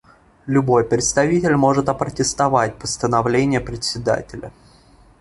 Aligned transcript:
Любой 0.47 0.83
представитель 0.83 1.55
может 1.57 1.87
опротестовать 1.87 2.79
постановление 2.79 3.59
Председателя. 3.61 4.51